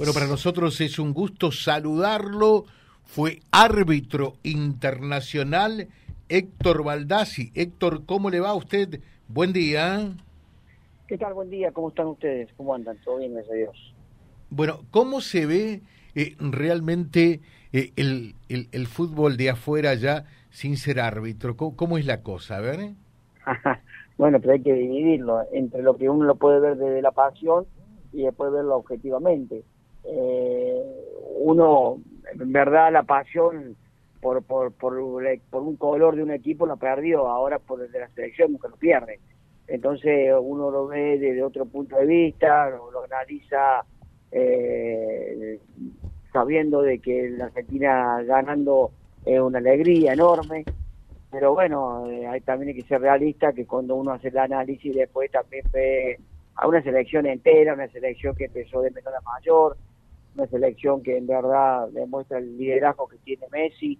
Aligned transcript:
Bueno, 0.00 0.14
para 0.14 0.28
nosotros 0.28 0.80
es 0.80 1.00
un 1.00 1.12
gusto 1.12 1.50
saludarlo. 1.50 2.66
Fue 3.02 3.40
árbitro 3.50 4.34
internacional 4.44 5.88
Héctor 6.28 6.84
Baldassi. 6.84 7.50
Héctor, 7.56 8.06
¿cómo 8.06 8.30
le 8.30 8.38
va 8.38 8.50
a 8.50 8.54
usted? 8.54 9.00
Buen 9.26 9.52
día. 9.52 10.12
¿Qué 11.08 11.18
tal? 11.18 11.34
Buen 11.34 11.50
día. 11.50 11.72
¿Cómo 11.72 11.88
están 11.88 12.06
ustedes? 12.06 12.48
¿Cómo 12.56 12.76
andan? 12.76 12.96
Todo 12.98 13.16
bien, 13.18 13.34
gracias 13.34 13.52
a 13.52 13.56
Dios. 13.56 13.94
Bueno, 14.50 14.82
¿cómo 14.92 15.20
se 15.20 15.46
ve 15.46 15.82
eh, 16.14 16.36
realmente 16.38 17.40
eh, 17.72 17.90
el, 17.96 18.36
el, 18.48 18.86
fútbol 18.86 19.36
de 19.36 19.50
afuera 19.50 19.94
ya 19.94 20.26
sin 20.50 20.76
ser 20.76 21.00
árbitro? 21.00 21.56
¿Cómo, 21.56 21.98
es 21.98 22.06
la 22.06 22.22
cosa? 22.22 22.58
A 22.58 22.60
ver. 22.60 22.90
bueno, 24.16 24.38
pero 24.38 24.52
hay 24.52 24.62
que 24.62 24.74
dividirlo 24.74 25.40
entre 25.50 25.82
lo 25.82 25.96
que 25.96 26.08
uno 26.08 26.24
lo 26.24 26.36
puede 26.36 26.60
ver 26.60 26.76
desde 26.76 27.02
la 27.02 27.10
pasión 27.10 27.66
y 28.12 28.22
después 28.22 28.52
verlo 28.52 28.76
objetivamente 28.76 29.64
eh, 30.10 30.82
uno, 31.36 31.98
en 32.32 32.52
verdad, 32.52 32.92
la 32.92 33.02
pasión 33.02 33.76
por, 34.20 34.42
por, 34.42 34.72
por, 34.72 34.94
un 34.98 35.76
color 35.76 36.16
de 36.16 36.22
un 36.22 36.30
equipo 36.30 36.66
lo 36.66 36.76
perdió, 36.76 37.28
ahora 37.28 37.58
por 37.58 37.82
el 37.82 37.92
de 37.92 38.00
la 38.00 38.08
selección 38.08 38.52
nunca 38.52 38.68
lo 38.68 38.76
pierde. 38.76 39.20
Entonces 39.66 40.32
uno 40.40 40.70
lo 40.70 40.86
ve 40.86 41.18
desde 41.18 41.42
otro 41.42 41.66
punto 41.66 41.96
de 41.96 42.06
vista, 42.06 42.70
lo, 42.70 43.04
analiza 43.04 43.84
eh, 44.32 45.60
sabiendo 46.32 46.82
de 46.82 46.98
que 46.98 47.30
la 47.30 47.46
Argentina 47.46 48.22
ganando 48.22 48.90
es 49.24 49.40
una 49.40 49.58
alegría 49.58 50.14
enorme, 50.14 50.64
pero 51.30 51.52
bueno, 51.52 52.10
eh, 52.10 52.40
también 52.44 52.70
hay 52.70 52.82
que 52.82 52.88
ser 52.88 53.02
realista 53.02 53.52
que 53.52 53.66
cuando 53.66 53.94
uno 53.96 54.12
hace 54.12 54.28
el 54.28 54.38
análisis 54.38 54.94
después 54.94 55.30
también 55.30 55.64
ve 55.70 56.18
a 56.54 56.66
una 56.66 56.82
selección 56.82 57.26
entera, 57.26 57.74
una 57.74 57.88
selección 57.88 58.34
que 58.34 58.46
empezó 58.46 58.80
de 58.80 58.90
menor 58.90 59.14
a 59.14 59.20
mayor, 59.20 59.76
una 60.38 60.46
selección 60.46 61.02
que 61.02 61.16
en 61.16 61.26
verdad 61.26 61.88
demuestra 61.88 62.38
el 62.38 62.56
liderazgo 62.56 63.08
que 63.08 63.16
tiene 63.18 63.46
Messi 63.50 63.98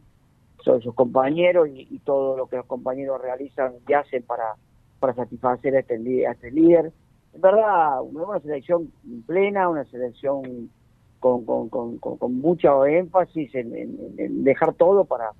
sobre 0.65 0.83
sus 0.83 0.95
compañeros 0.95 1.69
y, 1.73 1.99
todo 2.05 2.37
lo 2.37 2.47
que 2.47 2.57
los 2.57 2.67
compañeros 2.67 3.21
realizan 3.21 3.75
y 3.87 3.93
hacen 3.93 4.23
para, 4.23 4.55
para 5.01 5.15
satisfacer 5.15 5.77
a 5.77 5.81
este, 5.81 6.27
a 6.27 6.33
este 6.33 6.51
líder. 6.51 6.93
En 7.35 7.41
verdad, 7.41 8.01
una 8.03 8.41
selección 8.41 8.93
plena, 9.27 9.69
una 9.69 9.85
selección 9.87 10.71
con, 11.19 11.45
con, 11.45 11.69
con, 11.69 11.99
con 11.99 12.35
mucho 12.39 12.87
énfasis 12.87 13.55
en, 13.55 14.45
dejar 14.45 14.75
todo 14.75 15.05
para, 15.05 15.33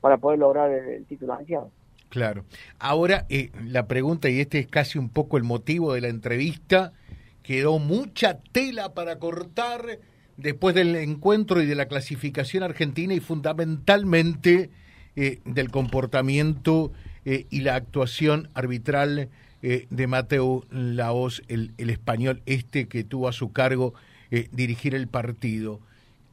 para 0.00 0.16
poder 0.16 0.38
lograr 0.38 0.70
el, 0.70 1.04
título 1.06 1.34
ansiado. 1.34 1.70
Claro. 2.08 2.44
Ahora, 2.78 3.26
eh, 3.28 3.50
la 3.66 3.86
pregunta, 3.86 4.30
y 4.30 4.40
este 4.40 4.58
es 4.58 4.66
casi 4.66 4.98
un 4.98 5.10
poco 5.10 5.36
el 5.36 5.44
motivo 5.44 5.92
de 5.92 6.00
la 6.00 6.08
entrevista, 6.08 6.92
quedó 7.42 7.78
mucha 7.78 8.40
tela 8.52 8.94
para 8.94 9.18
cortar 9.18 9.98
después 10.38 10.74
del 10.74 10.96
encuentro 10.96 11.60
y 11.60 11.66
de 11.66 11.74
la 11.74 11.86
clasificación 11.86 12.62
argentina 12.62 13.12
y 13.12 13.20
fundamentalmente 13.20 14.70
eh, 15.16 15.40
del 15.44 15.70
comportamiento 15.70 16.92
eh, 17.24 17.46
y 17.50 17.60
la 17.60 17.74
actuación 17.74 18.48
arbitral 18.54 19.28
eh, 19.62 19.86
de 19.90 20.06
Mateo 20.06 20.62
Laos, 20.70 21.42
el, 21.48 21.74
español 21.76 22.40
este 22.46 22.88
que 22.88 23.04
tuvo 23.04 23.28
a 23.28 23.32
su 23.32 23.52
cargo 23.52 23.92
dirigir 24.52 24.94
el 24.94 25.08
partido. 25.08 25.80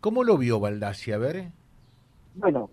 ¿Cómo 0.01 0.25
lo 0.25 0.37
vio 0.37 0.59
Baldassi? 0.59 1.13
A 1.13 1.17
ver. 1.17 1.45
Bueno, 2.35 2.69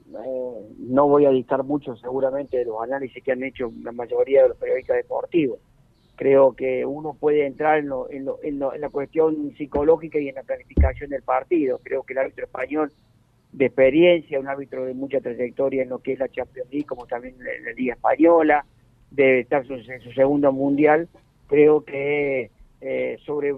no 0.79 1.07
voy 1.07 1.27
a 1.27 1.31
dictar 1.31 1.63
mucho 1.63 1.95
seguramente 1.95 2.59
de 2.59 2.65
los 2.65 2.83
análisis 2.83 3.23
que 3.23 3.31
han 3.31 3.45
hecho 3.45 3.73
la 3.85 3.93
mayoría 3.93 4.43
de 4.43 4.49
los 4.49 4.57
periodistas 4.57 4.97
deportivos 4.97 5.61
creo 6.17 6.55
que 6.55 6.85
uno 6.85 7.15
puede 7.19 7.47
entrar 7.47 7.79
en, 7.79 7.89
lo, 7.89 8.11
en, 8.11 8.25
lo, 8.25 8.39
en, 8.43 8.59
la 8.59 8.89
cuestión 8.91 9.55
psicológica 9.57 10.19
y 10.19 10.29
en 10.29 10.35
la 10.35 10.43
planificación 10.43 11.11
del 11.11 11.23
partido. 11.23 11.81
Creo 11.83 12.03
que 12.03 12.13
el 12.13 12.19
árbitro 12.21 12.45
español 12.45 12.93
de 13.53 13.67
experiencia, 13.67 14.41
un 14.41 14.49
árbitro 14.49 14.85
de 14.85 14.95
mucha 14.95 15.21
trayectoria 15.21 15.83
en 15.83 15.91
lo 15.91 15.99
que 15.99 16.13
es 16.13 16.19
la 16.19 16.29
Champions 16.29 16.71
League, 16.71 16.87
como 16.87 17.07
también 17.07 17.35
en 17.39 17.65
la, 17.65 17.73
Liga 17.73 17.95
Española, 17.95 18.65
debe 19.11 19.41
estar 19.41 19.65
en 19.71 20.01
su 20.01 20.13
segundo 20.13 20.53
mundial, 20.53 21.09
creo 21.49 21.85
que 21.85 22.51
eh, 22.81 23.19
sobre 23.25 23.55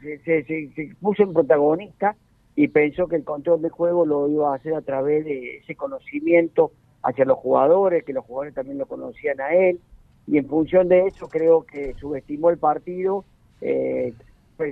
se, 0.00 0.44
se, 0.44 0.94
puso 1.00 1.22
en 1.22 1.32
protagonista 1.32 2.16
y 2.54 2.68
pensó 2.68 3.08
que 3.08 3.16
el 3.16 3.24
control 3.24 3.62
de 3.62 3.70
juego 3.70 4.04
lo 4.06 4.28
iba 4.28 4.52
a 4.52 4.56
hacer 4.56 4.74
a 4.74 4.82
través 4.82 5.24
de 5.24 5.58
ese 5.58 5.74
conocimiento 5.74 6.72
hacia 7.02 7.24
los 7.24 7.38
jugadores, 7.38 8.04
que 8.04 8.12
los 8.12 8.24
jugadores 8.24 8.54
también 8.54 8.78
lo 8.78 8.86
conocían 8.86 9.40
a 9.40 9.54
él, 9.54 9.80
y 10.26 10.38
en 10.38 10.46
función 10.46 10.88
de 10.88 11.06
eso 11.06 11.28
creo 11.28 11.64
que 11.64 11.94
subestimó 11.94 12.50
el 12.50 12.58
partido, 12.58 13.24
eh, 13.60 14.14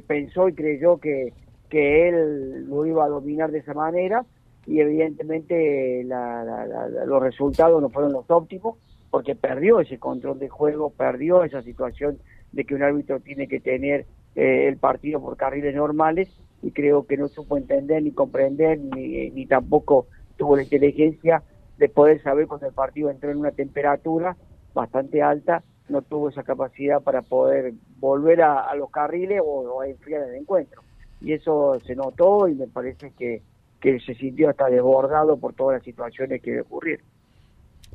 pensó 0.06 0.48
y 0.48 0.54
creyó 0.54 0.98
que, 0.98 1.32
que 1.68 2.08
él 2.08 2.64
lo 2.68 2.86
iba 2.86 3.04
a 3.04 3.08
dominar 3.08 3.50
de 3.50 3.58
esa 3.58 3.74
manera 3.74 4.24
y 4.66 4.80
evidentemente 4.80 6.04
los 6.04 7.22
resultados 7.22 7.80
no 7.80 7.90
fueron 7.90 8.12
los 8.12 8.30
óptimos 8.30 8.76
porque 9.10 9.34
perdió 9.34 9.80
ese 9.80 9.98
control 9.98 10.38
de 10.38 10.48
juego, 10.48 10.90
perdió 10.90 11.42
esa 11.42 11.62
situación 11.62 12.18
de 12.52 12.64
que 12.64 12.74
un 12.74 12.82
árbitro 12.82 13.20
tiene 13.20 13.48
que 13.48 13.60
tener 13.60 14.06
eh, 14.36 14.68
el 14.68 14.76
partido 14.76 15.20
por 15.20 15.36
carriles 15.36 15.74
normales 15.74 16.28
y 16.62 16.70
creo 16.70 17.06
que 17.06 17.16
no 17.16 17.28
supo 17.28 17.56
entender 17.56 18.02
ni 18.02 18.12
comprender 18.12 18.78
ni, 18.78 19.30
ni 19.30 19.46
tampoco 19.46 20.06
tuvo 20.36 20.56
la 20.56 20.62
inteligencia 20.62 21.42
de 21.78 21.88
poder 21.88 22.22
saber 22.22 22.46
cuando 22.46 22.68
el 22.68 22.74
partido 22.74 23.10
entró 23.10 23.30
en 23.30 23.38
una 23.38 23.50
temperatura 23.50 24.36
bastante 24.74 25.22
alta, 25.22 25.62
no 25.88 26.02
tuvo 26.02 26.28
esa 26.28 26.42
capacidad 26.42 27.02
para 27.02 27.22
poder 27.22 27.74
volver 27.98 28.42
a, 28.42 28.74
los 28.74 28.90
carriles 28.90 29.40
o, 29.44 29.80
a 29.80 29.88
enfriar 29.88 30.22
el 30.28 30.36
encuentro. 30.36 30.82
Y 31.20 31.32
eso 31.32 31.78
se 31.86 31.94
notó 31.94 32.48
y 32.48 32.54
me 32.54 32.66
parece 32.66 33.12
que, 33.18 33.42
que 33.80 34.00
se 34.00 34.14
sintió 34.14 34.48
hasta 34.48 34.66
desbordado 34.66 35.36
por 35.36 35.54
todas 35.54 35.76
las 35.78 35.84
situaciones 35.84 36.40
que 36.40 36.60
ocurrieron. 36.60 37.04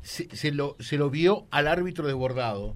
Se, 0.02 0.36
se, 0.36 0.52
lo, 0.52 0.76
¿Se 0.80 0.98
lo 0.98 1.10
vio 1.10 1.46
al 1.50 1.68
árbitro 1.68 2.06
desbordado? 2.06 2.76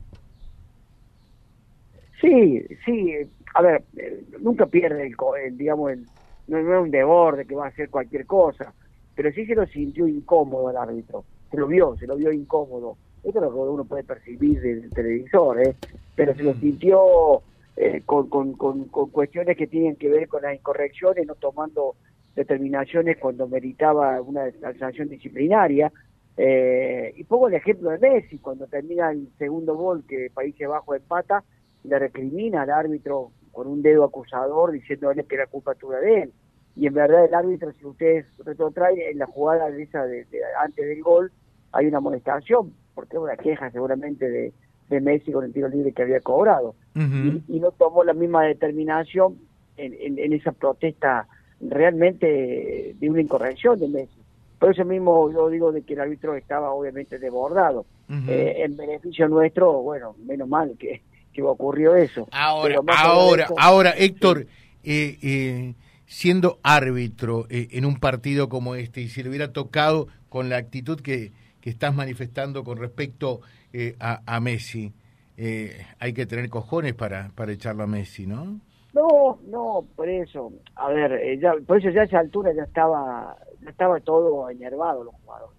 Sí, 2.21 2.65
sí. 2.85 3.13
A 3.53 3.61
ver, 3.61 3.83
eh, 3.97 4.23
nunca 4.39 4.65
pierde 4.65 5.05
el, 5.05 5.57
digamos, 5.57 5.91
el, 5.91 6.05
no, 6.47 6.57
es 6.57 6.83
un 6.83 6.91
desborde 6.91 7.45
que 7.45 7.55
va 7.55 7.65
a 7.65 7.69
hacer 7.69 7.89
cualquier 7.89 8.25
cosa, 8.25 8.73
pero 9.15 9.31
sí 9.31 9.45
se 9.45 9.55
lo 9.55 9.65
sintió 9.67 10.07
incómodo 10.07 10.69
al 10.69 10.77
árbitro. 10.77 11.23
Se 11.51 11.57
lo 11.57 11.67
vio, 11.67 11.95
se 11.97 12.07
lo 12.07 12.15
vio 12.15 12.31
incómodo 12.31 12.97
esto 13.23 13.39
es 13.39 13.43
lo 13.43 13.51
que 13.51 13.57
uno 13.57 13.85
puede 13.85 14.03
percibir 14.03 14.61
del 14.61 14.89
televisor, 14.91 15.61
¿eh? 15.61 15.75
pero 16.15 16.35
se 16.35 16.43
lo 16.43 16.53
sintió 16.55 17.41
eh, 17.75 18.01
con, 18.05 18.29
con, 18.29 18.53
con, 18.53 18.85
cuestiones 18.85 19.57
que 19.57 19.67
tienen 19.67 19.95
que 19.95 20.09
ver 20.09 20.27
con 20.27 20.41
las 20.41 20.55
incorrecciones, 20.55 21.25
no 21.25 21.35
tomando 21.35 21.95
determinaciones 22.35 23.17
cuando 23.17 23.47
meritaba 23.47 24.21
una 24.21 24.51
sanción 24.77 25.09
disciplinaria. 25.09 25.91
Eh, 26.37 27.13
y 27.17 27.23
pongo 27.25 27.49
el 27.49 27.55
ejemplo 27.55 27.89
de 27.89 27.99
Messi, 27.99 28.37
cuando 28.37 28.67
termina 28.67 29.11
el 29.11 29.27
segundo 29.37 29.75
gol 29.75 30.03
que 30.07 30.29
Países 30.33 30.67
Bajos 30.67 30.97
empata, 30.97 31.43
le 31.83 31.99
recrimina 31.99 32.61
al 32.61 32.71
árbitro 32.71 33.31
con 33.51 33.67
un 33.67 33.81
dedo 33.81 34.05
acusador 34.05 34.71
diciéndole 34.71 35.25
que 35.25 35.35
era 35.35 35.47
culpa 35.47 35.75
tuya 35.75 35.99
de 35.99 36.23
él. 36.23 36.33
Y 36.75 36.87
en 36.87 36.93
verdad 36.93 37.25
el 37.25 37.33
árbitro, 37.33 37.73
si 37.73 37.85
ustedes 37.85 38.25
retrotraen, 38.45 38.99
en 38.99 39.17
la 39.17 39.25
jugada 39.25 39.69
de 39.69 39.83
esa 39.83 40.05
de, 40.05 40.25
antes 40.63 40.87
del 40.87 41.01
gol 41.01 41.31
hay 41.71 41.87
una 41.87 41.97
amonestación, 41.97 42.73
porque 42.99 43.15
es 43.15 43.23
una 43.23 43.37
queja 43.37 43.71
seguramente 43.71 44.29
de, 44.29 44.51
de 44.89 45.01
Messi 45.01 45.31
con 45.31 45.45
el 45.45 45.53
tiro 45.53 45.69
libre 45.69 45.93
que 45.93 46.01
había 46.01 46.19
cobrado. 46.19 46.75
y, 46.95 47.59
no 47.59 47.71
tomó 47.71 48.03
la 48.03 48.13
misma 48.13 48.43
determinación 48.43 49.37
en, 49.77 50.19
en, 50.19 50.33
esa 50.33 50.51
protesta 50.51 51.27
realmente 51.61 52.95
de 52.99 53.09
una 53.09 53.21
incorrección 53.21 53.79
de 53.79 53.87
Messi. 53.87 54.19
Por 54.59 54.71
eso 54.71 54.83
mismo 54.83 55.31
yo 55.31 55.49
digo 55.49 55.71
de 55.71 55.83
que 55.83 55.93
el 55.93 56.01
árbitro 56.01 56.35
estaba 56.35 56.71
obviamente 56.71 57.17
desbordado. 57.17 57.85
Eh, 58.27 58.63
en 58.65 58.75
beneficio 58.75 59.27
nuestro, 59.29 59.83
bueno, 59.83 60.15
menos 60.25 60.49
mal 60.49 60.75
que, 60.77 61.01
que 61.31 61.43
ocurrió 61.43 61.95
eso. 61.95 62.27
Ahora, 62.31 62.79
ahora, 62.97 63.47
ahora, 63.55 63.91
Héctor, 63.91 64.47
eh, 64.83 65.17
eh, 65.21 65.75
siendo 66.07 66.59
árbitro 66.63 67.45
en 67.49 67.85
un 67.85 67.99
partido 67.99 68.49
como 68.49 68.75
este, 68.75 69.01
y 69.01 69.09
si 69.09 69.21
le 69.21 69.29
hubiera 69.29 69.53
tocado 69.53 70.07
con 70.27 70.49
la 70.49 70.57
actitud 70.57 70.99
que, 70.99 71.31
que 71.61 71.69
estás 71.69 71.93
manifestando 71.93 72.63
con 72.63 72.77
respecto 72.77 73.41
eh, 73.73 73.95
a, 73.99 74.39
Messi. 74.39 74.93
Eh, 75.37 75.85
hay 75.99 76.13
que 76.13 76.25
tener 76.25 76.49
cojones 76.49 76.93
para, 76.93 77.31
para 77.35 77.51
echarlo 77.51 77.83
a 77.83 77.87
Messi, 77.87 78.27
¿no? 78.27 78.59
No, 78.93 79.39
no, 79.47 79.85
por 79.95 80.09
eso. 80.09 80.51
A 80.75 80.89
ver, 80.89 81.13
eh, 81.13 81.39
ya, 81.39 81.53
por 81.65 81.77
eso 81.77 81.89
ya 81.89 82.01
a 82.01 82.05
esa 82.05 82.19
altura 82.19 82.53
ya 82.53 82.63
estaba, 82.63 83.37
ya 83.61 83.69
estaba 83.69 83.99
todo 83.99 84.49
enervado 84.49 85.03
los 85.03 85.15
jugadores. 85.15 85.57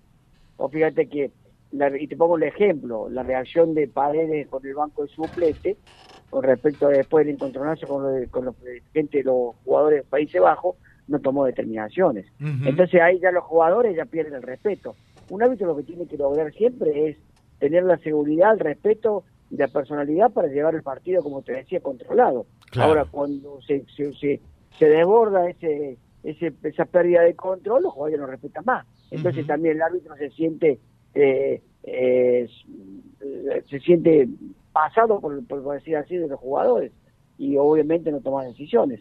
O 0.56 0.68
fíjate 0.68 1.08
que, 1.08 1.30
y 2.00 2.06
te 2.08 2.16
pongo 2.16 2.36
el 2.36 2.42
ejemplo, 2.42 3.08
la 3.08 3.22
reacción 3.22 3.74
de 3.74 3.86
Paredes 3.86 4.48
con 4.48 4.66
el 4.66 4.74
banco 4.74 5.02
de 5.02 5.08
suplente, 5.08 5.76
con 6.28 6.42
respecto 6.42 6.88
a 6.88 6.90
después 6.90 7.24
del 7.24 7.36
encontronazo 7.36 7.86
con, 7.86 8.02
los, 8.02 8.28
con 8.30 8.44
los, 8.46 8.56
gente, 8.92 9.22
los 9.22 9.54
jugadores 9.64 10.02
de 10.02 10.10
Países 10.10 10.40
Bajos, 10.40 10.76
no 11.06 11.18
tomó 11.20 11.44
determinaciones. 11.44 12.26
Entonces 12.38 13.00
ahí 13.00 13.18
ya 13.20 13.32
los 13.32 13.44
jugadores 13.44 13.96
ya 13.96 14.04
pierden 14.04 14.34
el 14.34 14.42
respeto 14.42 14.94
un 15.30 15.42
árbitro 15.42 15.68
lo 15.68 15.76
que 15.76 15.84
tiene 15.84 16.06
que 16.06 16.16
lograr 16.16 16.52
siempre 16.52 17.08
es 17.08 17.16
tener 17.58 17.84
la 17.84 17.98
seguridad, 17.98 18.52
el 18.52 18.60
respeto 18.60 19.24
y 19.50 19.56
la 19.56 19.68
personalidad 19.68 20.30
para 20.30 20.48
llevar 20.48 20.74
el 20.74 20.82
partido, 20.82 21.22
como 21.22 21.42
te 21.42 21.52
decía, 21.52 21.80
controlado. 21.80 22.46
Ahora, 22.76 23.04
cuando 23.04 23.60
se, 23.62 23.84
se, 23.96 24.40
se 24.78 24.86
desborda 24.86 25.48
ese, 25.48 25.98
ese 26.22 26.52
esa 26.62 26.84
pérdida 26.84 27.22
de 27.22 27.34
control, 27.34 27.82
los 27.82 27.92
jugadores 27.92 28.20
no 28.20 28.26
respetan 28.26 28.64
más. 28.64 28.86
Entonces 29.10 29.46
también 29.46 29.76
el 29.76 29.82
árbitro 29.82 30.14
se 30.16 30.30
siente 30.30 30.78
eh, 31.14 31.62
eh, 31.82 32.48
se 33.68 33.80
siente 33.80 34.28
pasado, 34.72 35.20
por, 35.20 35.44
por, 35.46 35.74
decir 35.74 35.96
así, 35.96 36.16
de 36.16 36.28
los 36.28 36.38
jugadores 36.38 36.92
y 37.38 37.56
obviamente 37.56 38.12
no 38.12 38.20
toma 38.20 38.44
decisiones. 38.44 39.00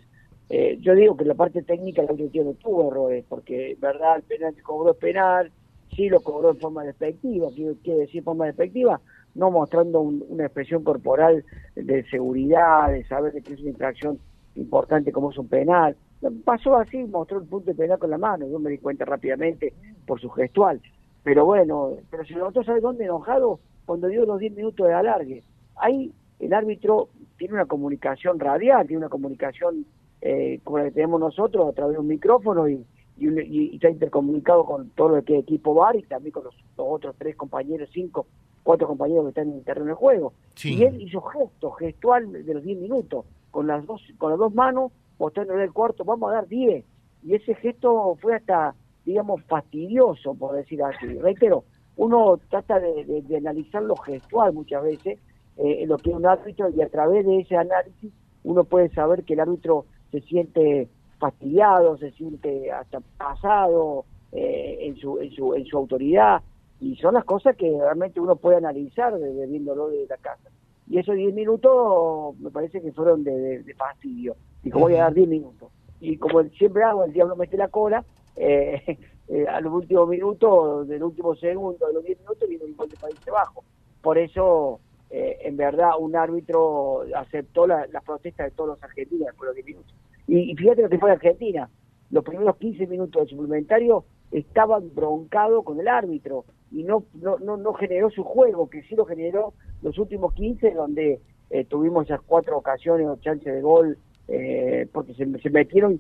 Eh, 0.50 0.78
yo 0.82 0.96
digo 0.96 1.16
que 1.16 1.26
la 1.26 1.36
parte 1.36 1.62
técnica 1.62 2.02
el 2.02 2.10
árbitro 2.10 2.44
no 2.44 2.54
tuvo 2.54 2.90
errores, 2.90 3.26
porque 3.28 3.78
verdad 3.80 4.16
el 4.16 4.24
penal 4.24 4.56
que 4.56 4.62
cobró 4.62 4.94
penal, 4.94 5.52
sí 6.00 6.08
lo 6.08 6.22
cobró 6.22 6.52
en 6.52 6.58
forma 6.60 6.86
despectiva, 6.86 7.50
quiere, 7.54 8.00
decir 8.00 8.24
forma 8.24 8.46
despectiva, 8.46 9.02
no 9.36 9.52
mostrando 9.52 10.00
una 10.00 10.46
expresión 10.46 10.82
corporal 10.82 11.44
de 11.76 12.10
seguridad, 12.10 12.90
de 12.90 13.04
saber 13.04 13.34
que 13.44 13.54
es 13.54 13.60
una 13.60 13.72
infracción 13.72 14.18
importante 14.56 15.12
como 15.12 15.32
es 15.32 15.38
un 15.38 15.50
penal. 15.50 15.98
Pasó 16.46 16.78
así, 16.78 17.04
mostró 17.04 17.40
el 17.40 17.48
punto 17.48 17.72
de 17.72 17.76
penal 17.76 18.00
con 18.00 18.12
la 18.12 18.18
mano, 18.18 18.48
yo 18.48 18.60
me 18.60 18.70
di 18.70 18.78
cuenta 18.78 19.04
rápidamente 19.04 19.74
por 20.08 20.22
su 20.22 20.30
gestual. 20.30 20.82
Pero 21.24 21.44
bueno, 21.44 21.98
pero 22.10 22.24
si 22.24 22.34
nosotros 22.34 22.66
sabe 22.66 22.80
dónde 22.80 23.04
enojado, 23.04 23.60
cuando 23.86 24.08
dio 24.08 24.26
los 24.26 24.40
10 24.40 24.56
minutos 24.56 24.88
de 24.88 24.94
alargue. 24.94 25.44
Ahí 25.76 26.14
el 26.40 26.54
árbitro 26.54 27.10
tiene 27.38 27.56
una 27.56 27.66
comunicación 27.66 28.40
radial, 28.40 28.88
tiene 28.88 29.00
una 29.00 29.10
comunicación 29.10 29.86
eh, 30.22 30.62
como 30.64 30.78
la 30.78 30.86
que 30.86 30.92
tenemos 30.92 31.20
nosotros 31.20 31.68
a 31.68 31.74
través 31.74 31.96
de 31.96 32.00
un 32.00 32.08
micrófono 32.08 32.70
y, 32.70 32.86
y, 33.20 33.76
está 33.76 33.90
intercomunicado 33.90 34.66
con 34.66 34.90
todo 34.92 35.18
el 35.18 35.24
equipo 35.28 35.74
VAR 35.74 35.96
y 35.96 36.04
también 36.04 36.32
con 36.32 36.46
los, 36.46 36.56
otros 36.78 37.16
tres 37.18 37.36
compañeros, 37.36 37.90
cinco, 37.94 38.28
cuatro 38.64 38.88
compañeros 38.88 39.26
que 39.26 39.30
están 39.30 39.50
en 39.50 39.58
el 39.58 39.64
terreno 39.64 39.88
de 39.88 39.94
juego. 39.94 40.34
Y 40.64 40.84
él 40.84 41.02
hizo 41.02 41.22
gesto, 41.22 41.72
gestual 41.72 42.46
de 42.46 42.54
los 42.54 42.64
10 42.64 42.80
minutos, 42.80 43.26
con 43.52 43.68
las 43.68 43.86
dos 43.86 44.02
con 44.18 44.32
las 44.32 44.40
dos 44.40 44.54
manos, 44.54 44.92
mostrándole 45.18 45.64
el 45.64 45.74
cuarto, 45.74 46.04
vamos 46.04 46.32
a 46.32 46.36
dar 46.36 46.48
10. 46.48 46.86
Y 47.24 47.36
ese 47.36 47.56
gesto 47.56 48.18
fue 48.22 48.36
hasta, 48.36 48.76
digamos, 49.06 49.44
fastidioso, 49.44 50.34
por 50.36 50.56
decir 50.56 50.82
así. 50.84 51.08
Reitero, 51.20 51.64
uno 51.98 52.40
trata 52.50 52.80
de, 52.80 53.24
analizar 53.38 53.84
lo 53.84 53.96
gestual 53.98 54.54
muchas 54.54 54.84
veces, 54.84 55.20
eh, 55.58 55.86
lo 55.86 55.98
que 55.98 56.12
es 56.12 56.16
un 56.16 56.26
árbitro, 56.26 56.70
y 56.70 56.82
a 56.82 56.90
través 56.90 57.26
de 57.26 57.40
ese 57.40 57.58
análisis 57.58 58.12
uno 58.44 58.64
puede 58.64 58.90
saber 58.90 59.26
que 59.26 59.34
el 59.34 59.42
árbitro 59.42 59.86
se 60.12 60.22
siente 60.22 60.88
fastidiado, 61.20 61.98
se 61.98 62.12
siente 62.12 62.72
hasta 62.72 63.00
pasado 63.18 64.06
eh, 64.32 64.78
en, 64.82 64.96
su, 64.98 65.20
en, 65.20 65.32
su, 65.32 65.54
en 65.54 65.66
su 65.66 65.78
autoridad, 65.78 66.42
y 66.80 66.96
son 66.96 67.14
las 67.14 67.26
cosas 67.26 67.56
que 67.58 67.70
realmente 67.78 68.20
uno 68.20 68.38
puede 68.38 68.58
analizar 68.58 69.18
desde 69.18 69.46
viéndolo 69.46 69.90
de 69.90 70.08
la 70.08 70.18
casa. 70.18 70.50
Y 70.88 70.98
esos 70.98 71.16
10 71.16 71.36
minutos 71.36 72.40
me 72.40 72.50
parece 72.50 72.82
que 72.82 72.92
fueron 72.94 73.24
de, 73.24 73.76
fastidio. 73.78 74.36
Dijo, 74.64 74.80
voy 74.80 74.96
a 74.96 75.04
dar 75.04 75.14
10 75.14 75.28
minutos. 75.28 75.70
Y 76.00 76.18
como 76.18 76.42
siempre 76.44 76.84
hago, 76.84 77.04
el 77.04 77.12
diablo 77.12 77.36
mete 77.36 77.58
la 77.58 77.68
cola, 77.68 78.04
eh, 78.38 78.98
eh, 79.28 79.46
a 79.48 79.60
los 79.60 79.74
últimos 79.74 80.08
minutos, 80.08 80.88
del 80.88 81.04
último 81.04 81.36
segundo, 81.36 81.86
de 81.86 81.94
los 81.94 82.04
10 82.04 82.20
minutos, 82.20 82.50
vino 82.50 82.66
un 82.66 82.78
gol 82.78 82.90
de 82.90 82.96
país 82.96 83.20
bajo. 83.32 83.64
Por 84.02 84.18
eso, 84.18 84.80
en 85.10 85.58
verdad, 85.58 85.92
un 86.00 86.16
árbitro 86.16 87.04
aceptó 87.14 87.68
las 87.68 87.92
la 87.92 88.00
protestas 88.00 88.46
de 88.46 88.52
todos 88.52 88.70
los 88.70 88.84
argentinos 88.84 89.28
de 89.28 89.46
los 89.46 89.56
10 89.56 89.66
minutos. 89.66 89.94
Y, 90.30 90.56
fíjate 90.56 90.84
lo 90.84 90.90
que 90.90 91.00
fue 91.00 91.12
Argentina. 91.12 91.70
Los 92.12 92.24
primeros 92.24 92.56
15 92.58 92.86
minutos 92.88 93.24
de 93.24 93.30
suplementario 93.30 94.06
estaban 94.32 94.94
broncados 94.94 95.64
con 95.64 95.80
el 95.80 95.88
árbitro 95.88 96.46
y 96.72 96.84
no, 96.84 97.04
no, 97.16 97.38
no, 97.40 97.74
generó 97.74 98.12
su 98.12 98.24
juego, 98.24 98.70
que 98.70 98.84
sí 98.84 98.96
lo 98.96 99.06
generó 99.06 99.54
los 99.82 99.98
últimos 99.98 100.34
15, 100.36 100.72
donde 100.72 101.20
eh, 101.50 101.66
tuvimos 101.66 102.06
esas 102.06 102.22
cuatro 102.22 102.58
ocasiones 102.58 103.08
o 103.08 103.16
chances 103.18 103.52
de 103.52 103.62
gol, 103.62 103.98
eh, 104.28 104.88
porque 104.92 105.16
se, 105.16 105.26
se 105.40 105.50
metieron, 105.50 106.00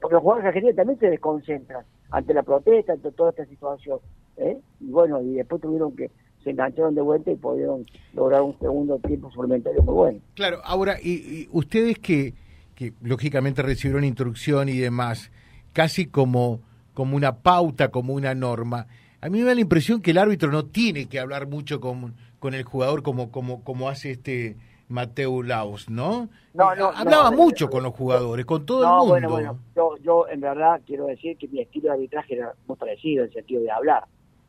porque 0.00 0.14
los 0.14 0.22
jugadores 0.22 0.48
argentinos 0.48 0.74
también 0.74 0.98
se 0.98 1.10
desconcentran 1.10 1.84
ante 2.10 2.34
la 2.34 2.42
protesta, 2.42 2.94
ante 2.94 3.12
toda 3.12 3.30
esta 3.30 3.46
situación. 3.46 4.00
¿eh? 4.36 4.58
Y 4.80 4.90
bueno, 4.90 5.22
y 5.22 5.34
después 5.34 5.62
tuvieron 5.62 5.94
que, 5.94 6.10
se 6.42 6.50
engancharon 6.50 6.94
de 6.94 7.02
vuelta 7.02 7.30
y 7.30 7.36
pudieron 7.36 7.84
lograr 8.14 8.42
un 8.42 8.58
segundo 8.58 8.98
tiempo 8.98 9.30
suplementario 9.30 9.82
muy 9.82 9.94
bueno. 9.94 10.20
Claro, 10.34 10.58
ahora, 10.64 10.96
y 11.00 11.46
ustedes 11.52 11.98
que 11.98 12.32
que 12.80 12.94
lógicamente 13.02 13.60
recibieron 13.60 14.04
instrucción 14.04 14.70
y 14.70 14.78
demás, 14.78 15.30
casi 15.74 16.06
como, 16.06 16.62
como 16.94 17.14
una 17.14 17.42
pauta, 17.42 17.90
como 17.90 18.14
una 18.14 18.34
norma. 18.34 18.86
A 19.20 19.28
mí 19.28 19.40
me 19.40 19.44
da 19.44 19.54
la 19.54 19.60
impresión 19.60 20.00
que 20.00 20.12
el 20.12 20.16
árbitro 20.16 20.50
no 20.50 20.64
tiene 20.64 21.04
que 21.04 21.20
hablar 21.20 21.46
mucho 21.46 21.78
con, 21.78 22.14
con 22.38 22.54
el 22.54 22.62
jugador 22.62 23.02
como, 23.02 23.30
como, 23.30 23.62
como 23.64 23.90
hace 23.90 24.12
este 24.12 24.56
Mateo 24.88 25.42
Laos, 25.42 25.90
¿no? 25.90 26.30
No, 26.54 26.74
no. 26.74 26.86
Hablaba 26.86 27.30
mucho 27.30 27.68
con 27.68 27.82
los 27.82 27.92
jugadores, 27.92 28.46
con 28.46 28.64
todo 28.64 28.82
el 28.82 28.88
mundo. 28.88 29.08
Bueno, 29.08 29.28
bueno, 29.28 29.58
yo, 29.76 29.98
yo 30.02 30.26
en 30.28 30.40
verdad 30.40 30.80
quiero 30.86 31.04
decir 31.04 31.36
que 31.36 31.48
mi 31.48 31.60
estilo 31.60 31.88
de 31.88 31.96
arbitraje 31.96 32.36
era 32.36 32.54
muy 32.66 32.78
parecido 32.78 33.24
en 33.24 33.28
el 33.28 33.34
sentido 33.34 33.60
de 33.60 33.70
hablar, 33.70 34.04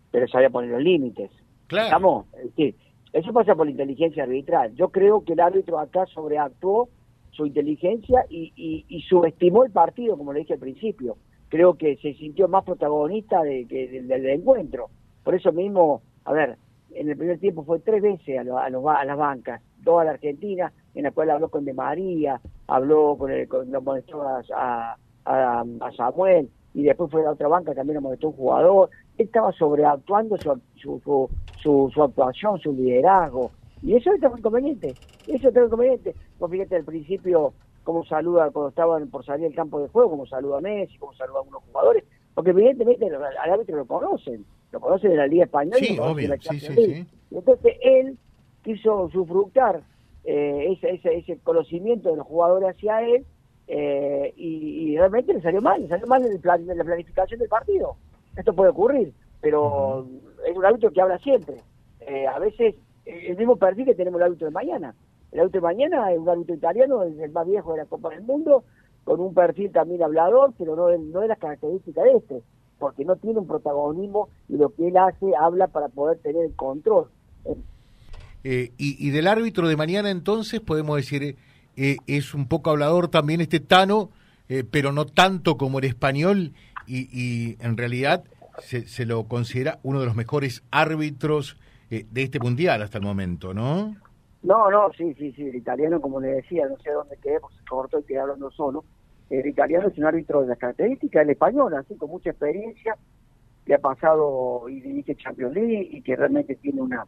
pero 0.10 0.25
sabía 0.30 0.50
poner 0.50 0.69
los 0.69 0.81
límites. 0.81 1.31
Claro. 1.68 1.88
¿Estamos? 1.88 2.25
eso 3.12 3.34
pasa 3.34 3.56
por 3.56 3.66
la 3.66 3.72
inteligencia 3.72 4.24
arbitral. 4.24 4.74
Yo 4.75 4.88
creo 4.88 5.22
que 5.25 5.34
el 5.34 5.42
árbitro 5.42 5.80
acá 5.80 6.06
sobreactuó 6.06 6.88
su 7.31 7.45
inteligencia 7.45 8.25
y, 8.30 8.54
y, 8.88 9.01
subestimó 9.04 9.63
el 9.63 9.72
partido, 9.72 10.18
como 10.18 10.33
le 10.33 10.42
dije 10.42 10.54
al 10.54 10.60
principio. 10.60 11.18
Creo 11.50 11.75
que 11.75 11.98
se 11.98 12.13
sintió 12.13 12.48
más 12.48 12.63
protagonista 12.63 13.42
de, 13.42 13.66
que 13.68 13.88
del, 13.88 14.25
encuentro. 14.30 14.89
Por 15.24 15.36
eso 15.36 15.51
mismo, 15.51 16.01
a 16.25 16.33
ver, 16.33 16.57
en 16.94 17.10
el 17.10 17.18
primer 17.18 17.39
tiempo 17.39 17.63
fue 17.63 17.80
tres 17.80 18.01
veces 18.01 18.38
a, 18.38 18.42
a, 18.42 18.69
los, 18.69 18.86
a 18.86 19.06
las 19.06 19.18
bancas, 19.18 19.62
dos 19.81 20.01
a 20.01 20.06
la 20.06 20.12
Argentina, 20.12 20.72
en 20.94 21.04
la 21.04 21.12
cual 21.12 21.30
habló 21.30 21.50
con 21.50 21.66
De 21.66 21.74
María, 21.74 22.39
habló 22.68 23.16
con, 23.18 23.31
el, 23.31 23.48
con 23.48 23.72
lo 23.72 23.81
molestó 23.81 24.22
a, 24.24 24.98
Samuel, 25.95 26.50
y 26.74 26.84
después 26.84 27.12
fue 27.12 27.22
a 27.22 27.25
la 27.25 27.31
otra 27.31 27.48
banca, 27.48 27.74
también 27.74 27.95
lo 27.95 28.01
molestó 28.01 28.30
un 28.30 28.36
jugador. 28.36 28.89
Él 29.18 29.25
estaba 29.25 29.51
sobreactuando 29.54 30.38
su, 30.38 30.60
su, 30.75 31.30
su, 31.62 31.92
su 31.94 32.04
actuación, 32.04 32.60
su 32.60 32.74
liderazgo. 32.74 33.51
Y 33.83 33.95
eso 33.95 34.12
es 34.13 34.22
muy 34.22 34.42
conveniente, 34.42 34.94
eso 35.28 35.50
es 35.50 35.56
muy 35.56 35.69
conveniente. 35.69 36.16
Vos 36.39 36.51
fíjate 36.51 36.75
al 36.75 36.83
principio 36.83 37.54
cómo 37.83 38.06
saluda 38.06 38.51
cuando 38.51 38.69
estaban 38.69 39.10
por 39.10 39.25
salir 39.25 39.48
al 39.48 39.56
campo 39.56 39.80
de 39.80 39.88
juego, 39.88 40.12
cómo 40.12 40.25
saluda 40.25 40.60
a 40.60 40.62
Messi, 40.62 40.98
cómo 40.98 41.13
saluda 41.13 41.38
a 41.38 41.42
algunos 41.42 41.63
jugadores, 41.63 42.04
porque 42.36 42.51
evidentemente 42.51 43.06
al 43.07 43.51
árbitro 43.51 43.78
lo 43.78 43.86
conocen, 43.86 44.45
lo 44.72 44.80
conocen 44.80 45.12
de 45.12 45.18
la 45.18 45.28
Liga 45.28 45.45
Española 45.45 45.78
sí, 45.80 45.94
y 45.94 46.28
la 46.28 46.38
sí, 46.38 46.60
sí, 46.60 47.06
Entonces 47.31 47.75
él 47.81 48.18
quiso 48.63 49.10
sufructar 49.10 49.81
eh, 50.24 50.77
ese, 50.84 51.18
ese, 51.18 51.38
conocimiento 51.39 52.12
de 52.12 52.18
los 52.18 52.27
jugadores 52.27 52.69
hacia 52.69 53.01
él 53.01 53.25
eh, 53.68 54.34
y, 54.36 54.95
realmente 54.98 55.34
le 55.34 55.42
salió 55.42 55.62
mal, 55.62 55.81
le 55.81 55.88
salió 55.88 56.06
mal 56.06 56.24
en, 56.24 56.77
la 56.77 56.84
planificación 56.84 57.39
del 57.39 57.50
partido. 57.50 57.96
Esto 58.36 58.53
puede 58.53 58.70
ocurrir, 58.70 59.13
pero 59.41 60.05
es 60.48 60.55
un 60.55 60.65
árbitro 60.65 60.91
que 60.91 61.01
habla 61.01 61.17
siempre. 61.20 61.55
Eh, 62.01 62.27
a 62.27 62.38
veces 62.38 62.75
el 63.05 63.38
mismo 63.38 63.55
perfil 63.55 63.86
que 63.86 63.96
tenemos 63.96 64.20
el 64.20 64.25
árbitro 64.25 64.48
de 64.48 64.53
mañana. 64.53 64.96
El 65.31 65.39
árbitro 65.39 65.62
de 65.62 65.67
mañana 65.67 66.12
es 66.12 66.20
un 66.20 66.29
árbitro 66.29 66.55
italiano, 66.55 67.03
es 67.03 67.17
el 67.17 67.31
más 67.31 67.48
viejo 67.48 67.72
de 67.72 67.79
la 67.79 67.86
Copa 67.86 68.10
del 68.10 68.22
Mundo, 68.22 68.63
con 69.03 69.20
un 69.20 69.34
perfil 69.34 69.72
también 69.72 70.03
hablador, 70.03 70.53
pero 70.58 70.75
no, 70.75 70.96
no 70.98 71.20
de 71.22 71.27
las 71.27 71.39
características 71.39 72.03
de 72.03 72.12
este, 72.17 72.43
porque 72.77 73.05
no 73.05 73.15
tiene 73.15 73.39
un 73.39 73.48
protagonismo 73.48 74.29
y 74.50 74.58
lo 74.58 74.70
que 74.70 74.89
él 74.89 74.98
hace 74.98 75.34
habla 75.39 75.67
para 75.67 75.88
poder 75.88 76.20
tener 76.20 76.46
el 76.46 76.55
control. 76.55 77.08
Eh, 78.43 78.72
y, 78.77 79.10
del 79.12 79.27
árbitro 79.27 79.67
de 79.67 79.77
mañana 79.77 80.10
entonces 80.10 80.60
podemos 80.60 80.98
decir, 80.98 81.38
eh, 81.77 81.98
es 82.08 82.34
un 82.34 82.48
poco 82.48 82.72
hablador 82.72 83.08
también 83.08 83.39
este 83.39 83.60
Tano, 83.60 84.10
eh, 84.50 84.63
pero 84.70 84.91
no 84.91 85.05
tanto 85.05 85.58
como 85.58 85.79
el 85.79 85.86
español 85.86 86.53
y, 86.88 87.08
y 87.12 87.58
en 87.62 87.77
realidad 87.77 88.24
se, 88.60 88.88
se, 88.88 89.05
lo 89.05 89.24
considera 89.25 89.79
uno 89.84 90.00
de 90.00 90.08
los 90.08 90.15
mejores 90.15 90.63
árbitros 90.72 91.55
eh, 91.55 91.62
de 91.91 92.24
este 92.24 92.39
mundial 92.39 92.81
hasta 92.81 92.98
el 92.98 93.03
momento, 93.03 93.53
¿no? 93.53 93.95
No, 94.43 94.71
no, 94.71 94.91
sí, 94.93 95.13
sí, 95.15 95.33
sí, 95.33 95.43
el 95.43 95.55
italiano, 95.55 96.00
como 96.00 96.19
le 96.21 96.29
decía, 96.29 96.65
no 96.67 96.77
sé 96.77 96.91
dónde 96.91 97.17
quedé, 97.21 97.39
porque 97.39 97.57
se 97.57 97.65
cortó 97.65 98.00
y 98.00 98.03
quedé 98.03 98.19
hablando 98.19 98.50
solo. 98.51 98.86
El 99.29 99.45
italiano 99.45 99.88
es 99.88 99.98
un 99.98 100.05
árbitro 100.05 100.41
de 100.41 100.48
las 100.48 100.57
características 100.57 101.21
del 101.21 101.31
español, 101.31 101.74
así 101.75 101.95
con 101.95 102.10
mucha 102.10 102.31
experiencia, 102.31 102.95
que 103.65 103.75
ha 103.75 103.79
pasado 103.79 104.67
y 104.69 104.79
dirige 104.79 105.15
Champions 105.15 105.53
League 105.53 105.89
y 105.91 106.01
que 106.01 106.15
realmente 106.15 106.55
tiene 106.55 106.81
una, 106.81 107.05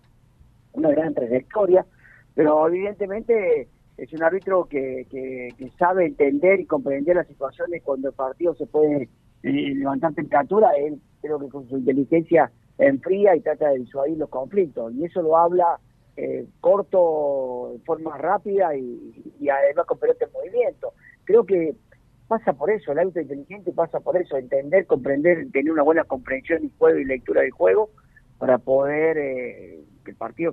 una 0.74 0.90
gran 0.90 1.14
trayectoria, 1.14 1.86
pero 2.36 2.68
evidentemente 2.68 3.68
es 3.98 4.14
un 4.14 4.24
árbitro 4.24 4.66
que, 4.66 5.08
que, 5.10 5.72
sabe 5.80 6.06
entender 6.06 6.60
y 6.60 6.66
comprender 6.66 7.16
las 7.16 7.28
situaciones 7.28 7.82
cuando 7.84 8.10
el 8.10 8.14
partido 8.14 8.54
se 8.56 8.66
puede 8.66 9.10
eh, 9.44 9.76
levantar 9.76 10.14
temperatura, 10.14 10.72
él 10.78 11.00
creo 11.22 11.40
que 11.40 11.50
con 11.50 11.68
su 11.68 11.78
inteligencia 11.78 12.52
enfría 12.88 13.36
y 13.36 13.42
trata 13.42 13.70
de 13.70 13.80
disuadir 13.80 14.18
los 14.18 14.30
conflictos. 14.30 14.94
Y 14.94 15.06
eso 15.06 15.22
lo 15.22 15.38
habla 15.38 15.80
eh, 16.16 16.46
corto, 16.60 17.72
de 17.74 17.80
forma 17.80 18.18
rápida 18.18 18.76
y, 18.76 19.50
además 19.50 19.86
con 19.86 20.00
pelota 20.00 20.26
en 20.26 20.32
movimiento. 20.32 20.94
Creo 21.24 21.46
que 21.46 21.76
pasa 22.28 22.54
por 22.54 22.70
eso, 22.70 22.92
el 22.92 23.00
auto 23.00 23.20
inteligente 23.20 23.72
pasa 23.72 24.00
por 24.00 24.18
eso, 24.18 24.38
entender, 24.38 24.86
comprender, 24.86 25.50
tener 25.52 25.72
una 25.72 25.84
buena 25.84 26.04
comprensión 26.04 26.66
y 26.66 26.72
juego 26.78 27.00
y 27.00 27.06
lectura 27.06 27.42
del 27.42 27.52
juego 27.52 27.90
para 28.38 28.58
poder 28.58 29.18
eh, 29.18 29.80
que 30.04 30.12
el 30.12 30.18
partido 30.18 30.52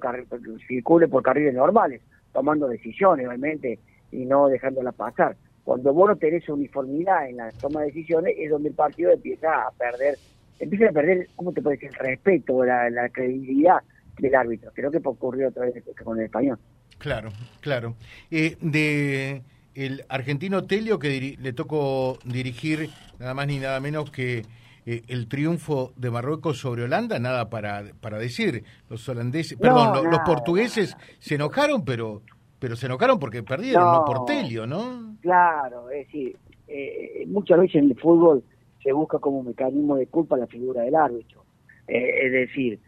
circule 0.67 1.09
por 1.09 1.23
carriles 1.23 1.55
normales, 1.55 2.03
tomando 2.33 2.69
decisiones, 2.69 3.27
obviamente, 3.27 3.79
y 4.13 4.25
no 4.25 4.49
dejándola 4.49 4.93
pasar. 4.93 5.37
Cuando 5.65 5.93
vos 5.93 6.09
no 6.09 6.17
tenés 6.17 6.49
uniformidad 6.49 7.29
en 7.29 7.37
la 7.37 7.51
toma 7.53 7.81
de 7.81 7.87
decisiones 7.87 8.35
es 8.39 8.51
donde 8.51 8.71
el 8.71 8.75
partido 8.75 9.11
empieza 9.13 9.67
a 9.67 9.71
perder, 9.73 10.17
empieza 10.61 10.89
a 10.89 10.93
perder, 10.93 11.29
¿cómo 11.37 11.53
te 11.53 11.63
puede 11.63 11.77
decir? 11.77 11.91
El 11.99 12.07
respeto, 12.07 12.65
la, 12.65 12.89
la 12.91 13.09
credibilidad 13.09 13.79
del 14.19 14.35
árbitro. 14.35 14.71
Creo 14.75 14.91
que 14.91 15.01
ocurrió 15.03 15.49
otra 15.49 15.65
vez 15.65 15.83
con 16.05 16.19
el 16.19 16.27
español. 16.27 16.59
Claro, 16.99 17.31
claro. 17.61 17.97
Eh, 18.31 18.57
de 18.61 19.43
el 19.75 20.05
argentino 20.09 20.65
Telio 20.65 20.99
que 20.99 21.37
le 21.39 21.53
tocó 21.53 22.19
dirigir 22.25 22.91
nada 23.19 23.35
más 23.35 23.47
ni 23.47 23.59
nada 23.59 23.81
menos 23.81 24.11
que 24.11 24.43
eh, 24.85 25.03
el 25.09 25.29
triunfo 25.29 25.93
de 25.97 26.11
Marruecos 26.11 26.59
sobre 26.59 26.85
Holanda, 26.85 27.19
nada 27.19 27.49
para, 27.49 27.85
para 28.01 28.19
decir. 28.19 28.65
Los 28.89 29.09
holandeses, 29.09 29.59
perdón, 29.59 30.11
los, 30.11 30.21
portugueses 30.21 30.97
se 31.19 31.37
enojaron, 31.37 31.85
pero 31.85 32.23
pero 32.59 32.77
se 32.77 32.85
enojaron 32.85 33.19
porque 33.19 33.43
perdieron, 33.43 33.83
no, 33.83 34.05
por 34.05 34.27
Telio, 34.27 34.67
¿no? 34.67 35.17
Claro, 35.23 35.89
es 35.89 36.07
decir, 36.07 36.37
eh, 36.69 37.25
muchas 37.27 37.59
veces 37.59 37.77
en 37.77 37.91
el 37.91 37.99
fútbol 37.99 38.45
se 38.83 38.93
busca 38.93 39.19
como 39.19 39.43
mecanismo 39.43 39.97
de 39.97 40.07
culpa 40.07 40.37
la 40.37 40.47
figura 40.47 40.83
del 40.83 40.95
árbitro. 40.95 41.45
es 41.87 42.33
decir, 42.33 42.79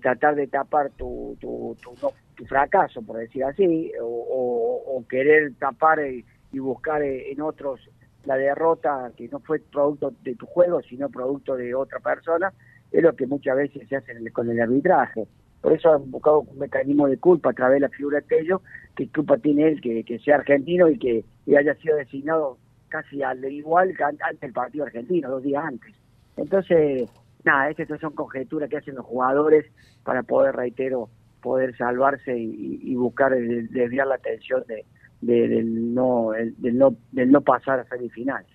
tratar 0.00 0.34
de 0.34 0.46
tapar 0.46 0.90
tu, 0.90 1.36
tu, 1.40 1.76
tu, 1.82 1.94
tu 2.38 2.46
fracaso, 2.46 3.02
por 3.02 3.18
decir 3.18 3.44
así, 3.44 3.92
o, 4.00 5.04
querer 5.08 5.52
tapar 5.58 5.98
y, 6.00 6.24
buscar 6.58 7.02
en 7.02 7.40
otros 7.40 7.80
la 8.24 8.36
derrota 8.36 9.12
que 9.16 9.28
no 9.28 9.40
fue 9.40 9.60
producto 9.60 10.12
de 10.22 10.34
tu 10.34 10.46
juego, 10.46 10.82
sino 10.82 11.08
producto 11.08 11.56
de 11.56 11.74
otra 11.74 11.98
persona, 11.98 12.52
es 12.90 13.02
lo 13.02 13.14
que 13.14 13.26
muchas 13.26 13.56
veces 13.56 13.88
se 13.88 13.96
hace 13.96 14.12
con 14.32 14.48
el 14.50 14.60
arbitraje. 14.60 15.26
Por 15.60 15.72
eso 15.72 15.92
han 15.92 16.10
buscado 16.10 16.40
un 16.40 16.58
mecanismo 16.58 17.08
de 17.08 17.16
culpa 17.18 17.50
a 17.50 17.52
través 17.52 17.76
de 17.76 17.80
la 17.80 17.88
figura 17.88 18.20
de 18.20 18.26
Tello, 18.26 18.62
que 18.96 19.08
culpa 19.08 19.36
tiene 19.38 19.68
él 19.68 19.80
que, 19.80 20.18
sea 20.24 20.36
argentino 20.36 20.88
y 20.88 20.98
que 20.98 21.24
haya 21.56 21.74
sido 21.76 21.96
designado 21.96 22.58
casi 22.88 23.22
al 23.22 23.44
igual 23.44 23.96
que 23.96 24.04
antes 24.04 24.40
del 24.40 24.52
partido 24.52 24.84
argentino, 24.84 25.30
dos 25.30 25.42
días 25.42 25.64
antes. 25.64 25.94
Entonces, 26.36 27.08
nada, 27.44 27.70
estas 27.70 28.00
son 28.00 28.12
conjeturas 28.12 28.68
que 28.68 28.78
hacen 28.78 28.94
los 28.94 29.04
jugadores 29.04 29.66
para 30.04 30.22
poder, 30.22 30.54
reitero, 30.54 31.08
poder 31.42 31.76
salvarse 31.76 32.36
y, 32.36 32.94
buscar 32.94 33.32
desviar 33.32 34.06
la 34.06 34.16
atención 34.16 34.64
de, 34.66 34.84
del, 35.20 35.94
no, 35.94 36.30
no, 36.62 36.96
no 37.12 37.40
pasar 37.40 37.80
a 37.80 37.84
semifinales. 37.84 38.50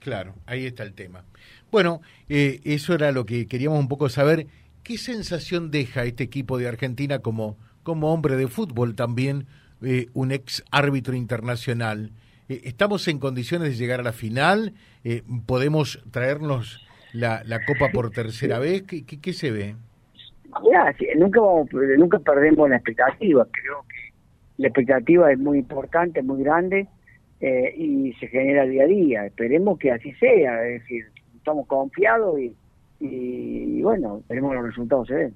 Claro, 0.00 0.34
ahí 0.46 0.66
está 0.66 0.82
el 0.82 0.94
tema. 0.94 1.24
Bueno, 1.70 2.00
eh, 2.28 2.60
eso 2.64 2.94
era 2.94 3.12
lo 3.12 3.24
que 3.24 3.46
queríamos 3.46 3.78
un 3.78 3.88
poco 3.88 4.08
saber. 4.08 4.46
¿Qué 4.82 4.98
sensación 4.98 5.70
deja 5.70 6.04
este 6.04 6.24
equipo 6.24 6.58
de 6.58 6.68
Argentina 6.68 7.20
como, 7.20 7.56
como 7.82 8.12
hombre 8.12 8.36
de 8.36 8.48
fútbol 8.48 8.96
también, 8.96 9.46
eh, 9.80 10.06
un 10.12 10.32
ex 10.32 10.64
árbitro 10.70 11.14
internacional? 11.14 12.10
Eh, 12.48 12.62
¿Estamos 12.64 13.06
en 13.08 13.18
condiciones 13.18 13.70
de 13.70 13.74
llegar 13.76 14.00
a 14.00 14.04
la 14.04 14.12
final? 14.12 14.74
¿Podemos 15.46 16.02
traernos 16.10 16.86
la, 17.12 17.42
la 17.44 17.64
Copa 17.64 17.90
por 17.92 18.10
tercera 18.10 18.58
vez? 18.58 18.82
¿Qué, 18.82 19.04
qué 19.04 19.32
se 19.32 19.50
ve? 19.50 19.74
nunca, 21.16 21.40
nunca 21.98 22.18
perdemos 22.18 22.68
la 22.68 22.76
expectativa. 22.76 23.46
Creo 23.50 23.84
que 23.88 24.12
la 24.58 24.68
expectativa 24.68 25.32
es 25.32 25.38
muy 25.38 25.58
importante, 25.58 26.22
muy 26.22 26.42
grande 26.42 26.88
eh, 27.40 27.74
y 27.76 28.12
se 28.14 28.28
genera 28.28 28.64
día 28.64 28.84
a 28.84 28.86
día. 28.86 29.26
Esperemos 29.26 29.78
que 29.78 29.90
así 29.92 30.12
sea. 30.14 30.64
Es 30.66 30.82
decir, 30.82 31.06
estamos 31.36 31.66
confiados 31.66 32.38
y, 32.38 32.54
y, 33.00 33.82
bueno, 33.82 34.18
esperemos 34.18 34.50
que 34.50 34.56
los 34.56 34.66
resultados 34.66 35.08
se 35.08 35.14
den. 35.14 35.34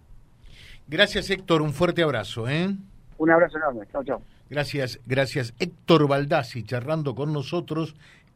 Gracias, 0.89 1.31
Héctor. 1.31 1.63
Un 1.63 1.73
fuerte 1.73 2.03
abrazo. 2.03 2.49
¿eh? 2.49 2.69
Un 3.19 3.31
abrazo 3.31 3.59
enorme. 3.59 3.87
Chao, 3.91 4.05
chao. 4.05 4.23
Gracias, 4.49 5.01
gracias. 5.07 5.55
Héctor 5.59 6.09
Baldassi 6.09 6.63
charlando 6.63 7.15
con 7.15 7.33
nosotros, 7.33 7.95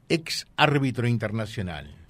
ex 0.08 0.46
árbitro 0.56 1.06
internacional 1.06 2.00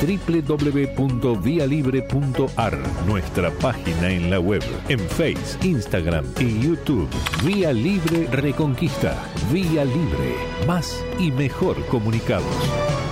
www.vialibre.ar, 0.00 2.78
nuestra 3.06 3.50
página 3.50 4.10
en 4.10 4.30
la 4.30 4.40
web, 4.40 4.62
en 4.88 5.00
Face, 5.00 5.58
Instagram 5.66 6.24
y 6.38 6.60
YouTube. 6.60 7.10
Vía 7.44 7.72
Libre 7.72 8.28
Reconquista. 8.30 9.16
Vía 9.50 9.84
Libre. 9.84 10.34
Más 10.66 11.02
y 11.18 11.30
mejor 11.30 11.82
comunicados. 11.86 13.05